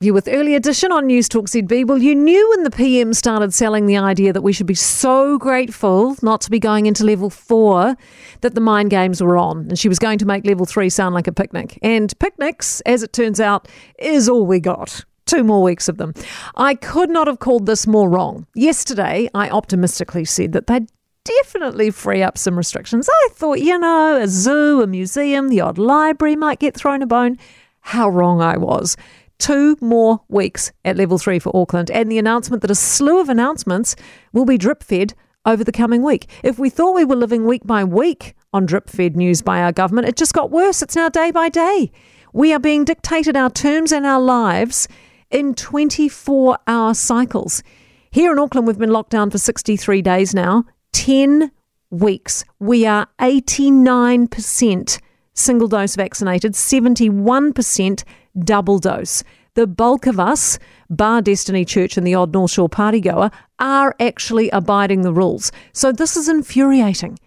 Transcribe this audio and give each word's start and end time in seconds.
You 0.00 0.14
with 0.14 0.28
early 0.28 0.54
edition 0.54 0.92
on 0.92 1.08
News 1.08 1.28
Talk 1.28 1.46
ZB. 1.46 1.84
Well, 1.84 1.98
you 1.98 2.14
knew 2.14 2.48
when 2.50 2.62
the 2.62 2.70
PM 2.70 3.12
started 3.12 3.52
selling 3.52 3.86
the 3.86 3.96
idea 3.96 4.32
that 4.32 4.42
we 4.42 4.52
should 4.52 4.68
be 4.68 4.74
so 4.74 5.38
grateful 5.38 6.14
not 6.22 6.40
to 6.42 6.50
be 6.52 6.60
going 6.60 6.86
into 6.86 7.04
level 7.04 7.30
four 7.30 7.96
that 8.42 8.54
the 8.54 8.60
mind 8.60 8.90
games 8.90 9.20
were 9.20 9.36
on, 9.36 9.66
and 9.68 9.76
she 9.76 9.88
was 9.88 9.98
going 9.98 10.18
to 10.18 10.24
make 10.24 10.46
level 10.46 10.66
three 10.66 10.88
sound 10.88 11.16
like 11.16 11.26
a 11.26 11.32
picnic. 11.32 11.80
And 11.82 12.16
picnics, 12.20 12.80
as 12.82 13.02
it 13.02 13.12
turns 13.12 13.40
out, 13.40 13.66
is 13.98 14.28
all 14.28 14.46
we 14.46 14.60
got. 14.60 15.04
Two 15.26 15.42
more 15.42 15.64
weeks 15.64 15.88
of 15.88 15.96
them. 15.96 16.14
I 16.54 16.76
could 16.76 17.10
not 17.10 17.26
have 17.26 17.40
called 17.40 17.66
this 17.66 17.84
more 17.84 18.08
wrong. 18.08 18.46
Yesterday, 18.54 19.28
I 19.34 19.50
optimistically 19.50 20.26
said 20.26 20.52
that 20.52 20.68
they'd 20.68 20.86
definitely 21.24 21.90
free 21.90 22.22
up 22.22 22.38
some 22.38 22.56
restrictions. 22.56 23.08
I 23.12 23.28
thought, 23.32 23.58
you 23.58 23.76
know, 23.76 24.16
a 24.22 24.28
zoo, 24.28 24.80
a 24.80 24.86
museum, 24.86 25.48
the 25.48 25.60
odd 25.60 25.76
library 25.76 26.36
might 26.36 26.60
get 26.60 26.76
thrown 26.76 27.02
a 27.02 27.06
bone. 27.08 27.36
How 27.80 28.08
wrong 28.08 28.40
I 28.40 28.58
was 28.58 28.96
two 29.38 29.76
more 29.80 30.20
weeks 30.28 30.72
at 30.84 30.96
level 30.96 31.18
three 31.18 31.38
for 31.38 31.54
Auckland, 31.56 31.90
and 31.90 32.10
the 32.10 32.18
announcement 32.18 32.62
that 32.62 32.70
a 32.70 32.74
slew 32.74 33.20
of 33.20 33.28
announcements 33.28 33.96
will 34.32 34.44
be 34.44 34.58
drip 34.58 34.82
fed 34.82 35.14
over 35.44 35.64
the 35.64 35.72
coming 35.72 36.02
week. 36.02 36.28
If 36.42 36.58
we 36.58 36.70
thought 36.70 36.94
we 36.94 37.04
were 37.04 37.16
living 37.16 37.44
week 37.44 37.62
by 37.64 37.84
week 37.84 38.34
on 38.52 38.66
drip 38.66 38.90
fed 38.90 39.16
news 39.16 39.42
by 39.42 39.60
our 39.62 39.72
government, 39.72 40.08
it 40.08 40.16
just 40.16 40.34
got 40.34 40.50
worse. 40.50 40.82
It's 40.82 40.96
now 40.96 41.08
day 41.08 41.30
by 41.30 41.48
day. 41.48 41.90
We 42.32 42.52
are 42.52 42.58
being 42.58 42.84
dictated 42.84 43.36
our 43.36 43.50
terms 43.50 43.92
and 43.92 44.04
our 44.04 44.20
lives 44.20 44.88
in 45.30 45.54
24 45.54 46.58
hour 46.66 46.94
cycles. 46.94 47.62
Here 48.10 48.32
in 48.32 48.38
Auckland, 48.38 48.66
we've 48.66 48.78
been 48.78 48.92
locked 48.92 49.10
down 49.10 49.30
for 49.30 49.38
63 49.38 50.02
days 50.02 50.34
now, 50.34 50.64
10 50.92 51.50
weeks. 51.90 52.44
We 52.58 52.86
are 52.86 53.06
89% 53.20 55.00
single 55.34 55.68
dose 55.68 55.94
vaccinated, 55.94 56.52
71% 56.52 58.04
double 58.44 58.78
dose. 58.78 59.22
The 59.54 59.66
bulk 59.66 60.06
of 60.06 60.20
us, 60.20 60.58
bar 60.88 61.20
Destiny 61.22 61.64
Church 61.64 61.96
and 61.96 62.06
the 62.06 62.14
odd 62.14 62.32
North 62.32 62.52
Shore 62.52 62.68
party 62.68 63.00
goer, 63.00 63.30
are 63.58 63.94
actually 63.98 64.50
abiding 64.50 65.02
the 65.02 65.12
rules. 65.12 65.50
So 65.72 65.90
this 65.90 66.16
is 66.16 66.28
infuriating. 66.28 67.18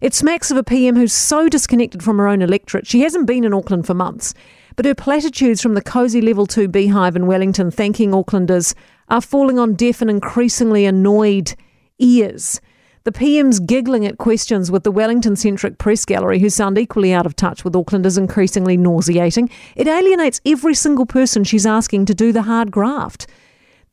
It 0.00 0.14
smacks 0.14 0.50
of 0.50 0.56
a 0.56 0.62
PM 0.62 0.96
who's 0.96 1.12
so 1.12 1.48
disconnected 1.48 2.02
from 2.02 2.18
her 2.18 2.28
own 2.28 2.42
electorate. 2.42 2.86
She 2.86 3.00
hasn't 3.00 3.26
been 3.26 3.44
in 3.44 3.54
Auckland 3.54 3.86
for 3.86 3.94
months. 3.94 4.34
But 4.76 4.86
her 4.86 4.94
platitudes 4.94 5.60
from 5.60 5.74
the 5.74 5.82
cosy 5.82 6.20
level 6.20 6.46
2 6.46 6.68
beehive 6.68 7.16
in 7.16 7.26
Wellington 7.26 7.70
thanking 7.72 8.12
Aucklanders 8.12 8.74
are 9.08 9.20
falling 9.20 9.58
on 9.58 9.74
deaf 9.74 10.00
and 10.00 10.08
increasingly 10.08 10.84
annoyed 10.84 11.54
ears. 11.98 12.60
The 13.08 13.12
PM's 13.18 13.58
giggling 13.58 14.04
at 14.04 14.18
questions 14.18 14.70
with 14.70 14.82
the 14.82 14.90
Wellington 14.90 15.34
centric 15.34 15.78
press 15.78 16.04
gallery, 16.04 16.40
who 16.40 16.50
sound 16.50 16.76
equally 16.76 17.10
out 17.14 17.24
of 17.24 17.34
touch 17.34 17.64
with 17.64 17.74
Auckland, 17.74 18.04
is 18.04 18.18
increasingly 18.18 18.76
nauseating. 18.76 19.48
It 19.76 19.88
alienates 19.88 20.42
every 20.44 20.74
single 20.74 21.06
person 21.06 21.42
she's 21.42 21.64
asking 21.64 22.04
to 22.04 22.14
do 22.14 22.32
the 22.32 22.42
hard 22.42 22.70
graft. 22.70 23.26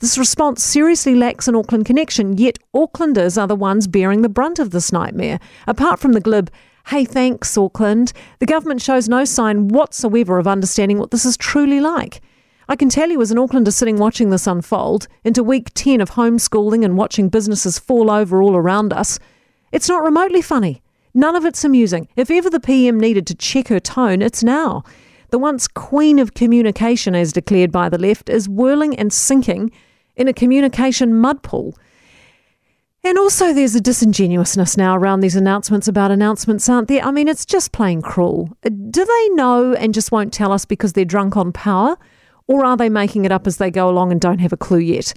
This 0.00 0.18
response 0.18 0.64
seriously 0.64 1.14
lacks 1.14 1.46
an 1.46 1.54
Auckland 1.54 1.86
connection, 1.86 2.38
yet 2.38 2.58
Aucklanders 2.74 3.40
are 3.40 3.46
the 3.46 3.54
ones 3.54 3.86
bearing 3.86 4.22
the 4.22 4.28
brunt 4.28 4.58
of 4.58 4.70
this 4.70 4.90
nightmare. 4.90 5.38
Apart 5.68 6.00
from 6.00 6.14
the 6.14 6.20
glib, 6.20 6.50
hey, 6.88 7.04
thanks, 7.04 7.56
Auckland, 7.56 8.12
the 8.40 8.46
government 8.46 8.82
shows 8.82 9.08
no 9.08 9.24
sign 9.24 9.68
whatsoever 9.68 10.38
of 10.38 10.48
understanding 10.48 10.98
what 10.98 11.12
this 11.12 11.24
is 11.24 11.36
truly 11.36 11.78
like. 11.80 12.20
I 12.68 12.76
can 12.76 12.88
tell 12.88 13.10
you, 13.10 13.20
as 13.20 13.30
an 13.30 13.38
Aucklander 13.38 13.72
sitting 13.72 13.98
watching 13.98 14.30
this 14.30 14.46
unfold 14.46 15.06
into 15.22 15.42
week 15.42 15.72
10 15.74 16.00
of 16.00 16.12
homeschooling 16.12 16.84
and 16.84 16.96
watching 16.96 17.28
businesses 17.28 17.78
fall 17.78 18.10
over 18.10 18.42
all 18.42 18.56
around 18.56 18.92
us, 18.92 19.18
it's 19.72 19.88
not 19.88 20.02
remotely 20.02 20.40
funny. 20.40 20.82
None 21.12 21.36
of 21.36 21.44
it's 21.44 21.64
amusing. 21.64 22.08
If 22.16 22.30
ever 22.30 22.50
the 22.50 22.60
PM 22.60 22.98
needed 22.98 23.26
to 23.28 23.34
check 23.34 23.68
her 23.68 23.80
tone, 23.80 24.22
it's 24.22 24.42
now. 24.42 24.82
The 25.30 25.38
once 25.38 25.68
queen 25.68 26.18
of 26.18 26.34
communication, 26.34 27.14
as 27.14 27.32
declared 27.32 27.70
by 27.70 27.88
the 27.88 27.98
left, 27.98 28.28
is 28.28 28.48
whirling 28.48 28.96
and 28.96 29.12
sinking 29.12 29.70
in 30.16 30.28
a 30.28 30.32
communication 30.32 31.14
mud 31.14 31.42
pool. 31.42 31.76
And 33.04 33.18
also, 33.18 33.52
there's 33.52 33.74
a 33.74 33.80
disingenuousness 33.80 34.78
now 34.78 34.96
around 34.96 35.20
these 35.20 35.36
announcements 35.36 35.86
about 35.86 36.10
announcements, 36.10 36.68
aren't 36.68 36.88
there? 36.88 37.04
I 37.04 37.10
mean, 37.10 37.28
it's 37.28 37.44
just 37.44 37.72
plain 37.72 38.00
cruel. 38.00 38.56
Do 38.62 39.04
they 39.04 39.28
know 39.34 39.74
and 39.74 39.92
just 39.92 40.10
won't 40.10 40.32
tell 40.32 40.52
us 40.52 40.64
because 40.64 40.94
they're 40.94 41.04
drunk 41.04 41.36
on 41.36 41.52
power? 41.52 41.98
Or 42.46 42.64
are 42.64 42.76
they 42.76 42.88
making 42.88 43.24
it 43.24 43.32
up 43.32 43.46
as 43.46 43.56
they 43.56 43.70
go 43.70 43.88
along 43.88 44.12
and 44.12 44.20
don't 44.20 44.40
have 44.40 44.52
a 44.52 44.56
clue 44.56 44.78
yet? 44.78 45.14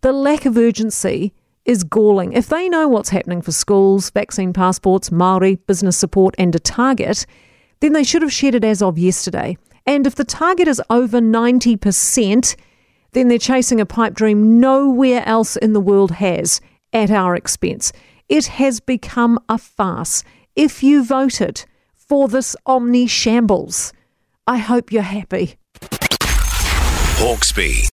The 0.00 0.12
lack 0.12 0.46
of 0.46 0.56
urgency 0.56 1.32
is 1.64 1.84
galling. 1.84 2.32
If 2.32 2.48
they 2.48 2.68
know 2.68 2.88
what's 2.88 3.08
happening 3.10 3.42
for 3.42 3.52
schools, 3.52 4.10
vaccine 4.10 4.52
passports, 4.52 5.10
Maori, 5.10 5.56
business 5.56 5.96
support, 5.96 6.34
and 6.38 6.54
a 6.54 6.58
target, 6.58 7.26
then 7.80 7.92
they 7.92 8.04
should 8.04 8.22
have 8.22 8.32
shared 8.32 8.54
it 8.54 8.64
as 8.64 8.80
of 8.80 8.96
yesterday. 8.96 9.56
And 9.86 10.06
if 10.06 10.14
the 10.14 10.24
target 10.24 10.68
is 10.68 10.82
over 10.88 11.20
90%, 11.20 12.56
then 13.12 13.28
they're 13.28 13.38
chasing 13.38 13.80
a 13.80 13.86
pipe 13.86 14.14
dream 14.14 14.60
nowhere 14.60 15.22
else 15.26 15.56
in 15.56 15.72
the 15.72 15.80
world 15.80 16.12
has 16.12 16.60
at 16.92 17.10
our 17.10 17.34
expense. 17.34 17.92
It 18.28 18.46
has 18.46 18.80
become 18.80 19.38
a 19.48 19.58
farce. 19.58 20.22
If 20.54 20.82
you 20.82 21.04
voted 21.04 21.64
for 21.96 22.28
this 22.28 22.54
omni 22.66 23.06
shambles, 23.06 23.92
I 24.46 24.58
hope 24.58 24.92
you're 24.92 25.02
happy. 25.02 25.56
Hawkesby. 27.18 27.82